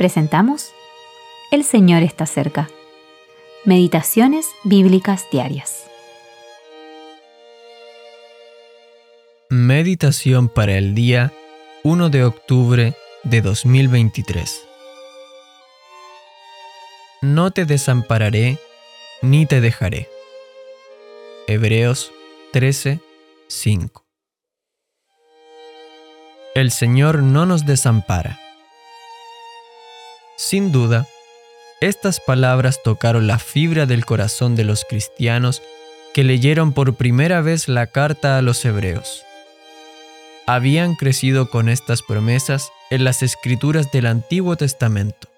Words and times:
presentamos 0.00 0.72
El 1.50 1.62
Señor 1.62 2.02
está 2.02 2.24
cerca. 2.24 2.70
Meditaciones 3.66 4.46
Bíblicas 4.64 5.26
Diarias. 5.30 5.84
Meditación 9.50 10.48
para 10.48 10.78
el 10.78 10.94
día 10.94 11.34
1 11.84 12.08
de 12.08 12.24
octubre 12.24 12.94
de 13.24 13.42
2023. 13.42 14.66
No 17.20 17.50
te 17.50 17.66
desampararé 17.66 18.56
ni 19.20 19.44
te 19.44 19.60
dejaré. 19.60 20.08
Hebreos 21.46 22.10
13, 22.54 23.00
5. 23.48 24.06
El 26.54 26.70
Señor 26.70 27.22
no 27.22 27.44
nos 27.44 27.66
desampara. 27.66 28.39
Sin 30.40 30.72
duda, 30.72 31.06
estas 31.82 32.18
palabras 32.18 32.82
tocaron 32.82 33.26
la 33.26 33.38
fibra 33.38 33.84
del 33.84 34.06
corazón 34.06 34.56
de 34.56 34.64
los 34.64 34.86
cristianos 34.86 35.62
que 36.14 36.24
leyeron 36.24 36.72
por 36.72 36.94
primera 36.94 37.42
vez 37.42 37.68
la 37.68 37.88
carta 37.88 38.38
a 38.38 38.42
los 38.42 38.64
hebreos. 38.64 39.22
Habían 40.46 40.94
crecido 40.94 41.50
con 41.50 41.68
estas 41.68 42.00
promesas 42.00 42.72
en 42.88 43.04
las 43.04 43.22
escrituras 43.22 43.92
del 43.92 44.06
Antiguo 44.06 44.56
Testamento. 44.56 45.28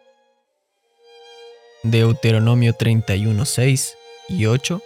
Deuteronomio 1.82 2.72
31, 2.72 3.44
6 3.44 3.96
y 4.28 4.46
8, 4.46 4.80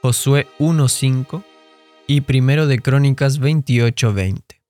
Josué 0.00 0.46
1, 0.60 0.88
5 0.88 1.42
y 2.06 2.20
Primero 2.20 2.68
de 2.68 2.78
Crónicas 2.78 3.40
28, 3.40 4.14
20 4.14 4.62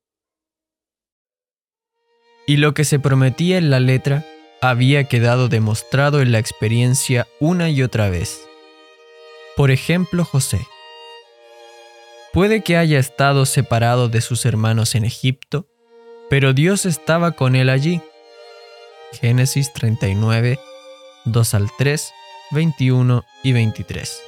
y 2.47 2.57
lo 2.57 2.75
que 2.75 2.85
se 2.85 2.99
prometía 2.99 3.59
en 3.59 3.71
la 3.71 3.81
letra 3.81 4.25
había 4.63 5.09
quedado 5.09 5.49
demostrado 5.49 6.23
en 6.23 6.31
la 6.31 6.39
experiencia 6.39 7.27
una 7.41 7.69
y 7.69 7.83
otra 7.83 8.09
vez. 8.09 8.49
Por 9.57 9.73
ejemplo, 9.73 10.25
José. 10.25 10.61
Puede 12.33 12.63
que 12.63 12.77
haya 12.77 13.01
estado 13.01 13.45
separado 13.45 14.09
de 14.09 14.21
sus 14.21 14.47
hermanos 14.47 14.95
en 14.95 15.05
Egipto, 15.05 15.67
pero 16.31 16.53
Dios 16.53 16.87
estaba 16.87 17.33
con 17.33 17.57
él 17.57 17.69
allí. 17.69 18.01
Génesis 19.21 19.73
39, 19.73 20.61
2 21.25 21.55
al 21.55 21.69
3, 21.77 22.13
21 22.53 23.25
y 23.43 23.53
23. 23.53 24.23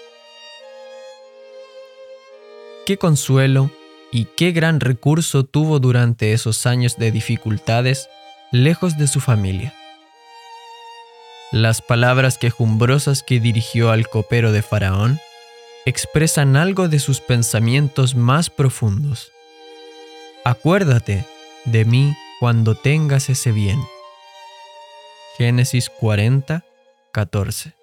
Qué 2.87 2.99
consuelo 2.99 3.71
y 4.11 4.25
qué 4.37 4.51
gran 4.51 4.81
recurso 4.81 5.45
tuvo 5.45 5.79
durante 5.79 6.33
esos 6.33 6.67
años 6.67 6.99
de 6.99 7.13
dificultades 7.13 8.09
lejos 8.51 8.99
de 8.99 9.07
su 9.07 9.21
familia. 9.21 9.73
Las 11.55 11.83
palabras 11.83 12.37
quejumbrosas 12.37 13.23
que 13.23 13.39
dirigió 13.39 13.93
al 13.93 14.09
copero 14.09 14.51
de 14.51 14.61
Faraón 14.61 15.21
expresan 15.85 16.57
algo 16.57 16.89
de 16.89 16.99
sus 16.99 17.21
pensamientos 17.21 18.17
más 18.17 18.51
profundos. 18.51 19.31
Acuérdate 20.45 21.25
de 21.65 21.85
mí 21.85 22.17
cuando 22.41 22.75
tengas 22.75 23.31
ese 23.31 23.53
bien. 23.53 23.81
Génesis 25.39 25.91
40, 25.91 26.65
14. 27.13 27.75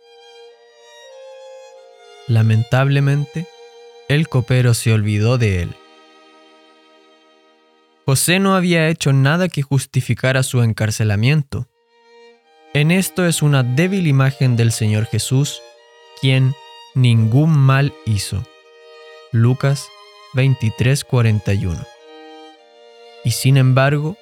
Lamentablemente, 2.27 3.47
el 4.09 4.27
copero 4.27 4.73
se 4.73 4.91
olvidó 4.91 5.37
de 5.37 5.61
él. 5.61 5.75
José 8.05 8.39
no 8.39 8.53
había 8.53 8.89
hecho 8.89 9.13
nada 9.13 9.47
que 9.47 9.61
justificara 9.61 10.43
su 10.43 10.61
encarcelamiento. 10.61 11.70
En 12.73 12.89
esto 12.89 13.25
es 13.25 13.41
una 13.41 13.63
débil 13.63 14.07
imagen 14.07 14.55
del 14.55 14.71
Señor 14.71 15.05
Jesús, 15.05 15.61
quien 16.21 16.53
ningún 16.95 17.49
mal 17.51 17.93
hizo. 18.05 18.45
Lucas 19.33 19.89
23:41. 20.35 21.85
Y 23.25 23.31
sin 23.31 23.57
embargo, 23.57 24.15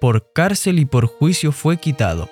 por 0.00 0.32
cárcel 0.32 0.80
y 0.80 0.84
por 0.84 1.06
juicio 1.06 1.52
fue 1.52 1.76
quitado. 1.76 2.28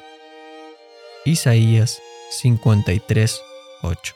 Isaías 1.25 2.03
53:8. 2.33 4.15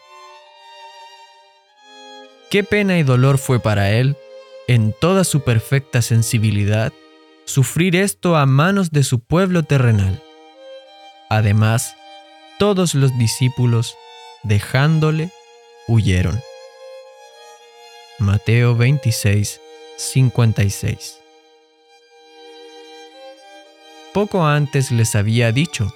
Qué 2.51 2.65
pena 2.65 2.99
y 2.99 3.05
dolor 3.05 3.39
fue 3.39 3.61
para 3.61 3.93
él 3.93 4.17
en 4.67 4.93
toda 5.01 5.23
su 5.23 5.45
perfecta 5.45 6.03
sensibilidad, 6.03 6.93
sufrir 7.45 7.95
esto 7.95 8.35
a 8.35 8.45
manos 8.45 8.91
de 8.91 9.05
su 9.05 9.21
pueblo 9.21 9.63
terrenal. 9.63 10.21
Además, 11.35 11.97
todos 12.61 12.95
los 12.95 13.19
discípulos, 13.19 13.97
dejándole, 14.45 15.33
huyeron. 15.89 16.41
Mateo 18.21 18.77
26, 18.77 19.61
56. 19.97 21.19
Poco 24.13 24.47
antes 24.47 24.93
les 24.93 25.17
había 25.17 25.51
dicho, 25.51 25.93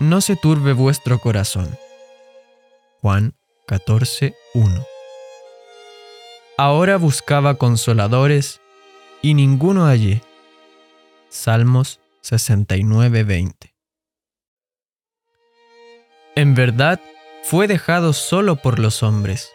no 0.00 0.20
se 0.20 0.34
turbe 0.34 0.72
vuestro 0.72 1.20
corazón. 1.20 1.78
Juan 3.00 3.34
14, 3.66 4.34
1. 4.54 4.86
Ahora 6.56 6.96
buscaba 6.96 7.54
consoladores 7.58 8.60
y 9.22 9.34
ninguno 9.34 9.84
hallé. 9.84 10.20
Salmos 11.28 12.00
69:20. 12.24 13.71
En 16.34 16.54
verdad, 16.54 17.00
fue 17.42 17.66
dejado 17.66 18.12
solo 18.12 18.56
por 18.56 18.78
los 18.78 19.02
hombres, 19.02 19.50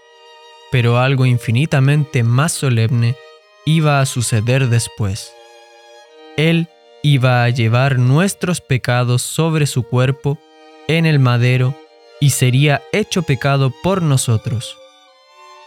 pero 0.72 1.00
algo 1.00 1.26
infinitamente 1.26 2.24
más 2.24 2.52
solemne 2.52 3.16
iba 3.66 4.00
a 4.00 4.06
suceder 4.06 4.68
después. 4.68 5.32
Él 6.38 6.68
iba 7.04 7.44
a 7.44 7.50
llevar 7.50 8.00
nuestros 8.00 8.62
pecados 8.62 9.22
sobre 9.22 9.66
su 9.66 9.84
cuerpo 9.84 10.38
en 10.88 11.06
el 11.06 11.20
madero 11.20 11.74
y 12.20 12.32
sería 12.32 12.82
hecho 12.92 13.24
pecado 13.24 13.72
por 13.84 14.02
nosotros 14.02 14.78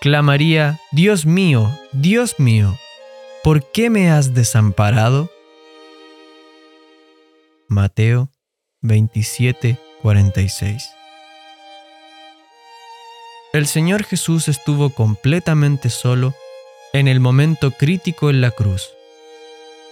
clamaría, 0.01 0.81
Dios 0.93 1.27
mío, 1.27 1.71
Dios 1.93 2.41
mío, 2.41 2.79
¿por 3.45 3.71
qué 3.71 3.91
me 3.91 4.11
has 4.11 4.35
desamparado? 4.35 5.31
Mateo 7.69 8.31
27, 8.81 9.79
46. 10.03 11.00
El 13.53 13.67
Señor 13.67 14.05
Jesús 14.05 14.49
estuvo 14.49 14.91
completamente 14.91 15.91
solo 15.91 16.35
en 16.93 17.09
el 17.09 17.21
momento 17.21 17.73
crítico 17.73 18.31
en 18.31 18.41
la 18.41 18.51
cruz, 18.51 18.91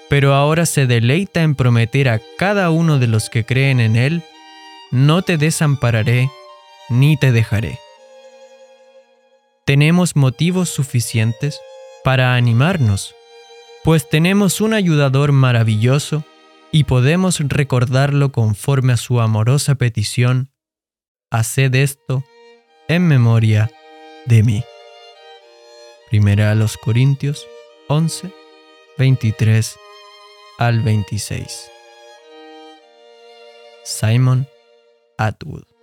pero 0.09 0.35
ahora 0.35 0.67
se 0.67 0.87
deleita 0.87 1.43
en 1.43 1.55
prometer 1.55 2.09
a 2.09 2.21
cada 2.39 2.71
uno 2.71 2.99
de 2.99 3.09
los 3.09 3.31
que 3.31 3.45
creen 3.45 3.81
en 3.81 3.97
Él, 3.97 4.23
no 4.91 5.23
te 5.23 5.37
desampararé 5.37 6.31
ni 6.89 7.17
te 7.17 7.33
dejaré 7.33 7.79
tenemos 9.69 10.17
motivos 10.17 10.71
suficientes 10.71 11.61
para 12.03 12.37
animarnos, 12.37 13.15
pues 13.85 14.09
tenemos 14.09 14.63
un 14.63 14.73
ayudador 14.73 15.33
maravilloso 15.33 16.25
y 16.73 16.85
podemos 16.85 17.39
recordarlo 17.39 18.33
conforme 18.33 18.95
a 18.95 18.97
su 18.97 19.21
amorosa 19.21 19.75
petición, 19.75 20.51
haced 21.31 21.75
esto 21.75 22.25
en 22.89 23.07
memoria 23.07 23.71
de 24.25 24.43
mí. 24.43 24.65
Primera 26.11 26.51
a 26.51 26.55
los 26.55 26.77
Corintios 26.79 27.47
11, 27.89 28.33
23 28.97 29.77
al 30.59 30.81
26. 30.81 31.71
Simon 33.85 34.47
Atwood 35.19 35.78